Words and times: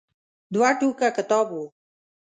دوه 0.53 0.69
ټوکه 0.79 1.07
کتاب 1.17 1.47
و. 1.55 1.61